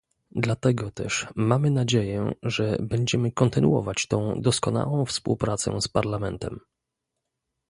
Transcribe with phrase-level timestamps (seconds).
[0.31, 6.59] Dlatego też mamy nadzieję, że będziemy kontynuować tą doskonałą współpracę z Parlamentem